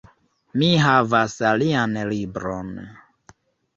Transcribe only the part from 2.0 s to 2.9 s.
libron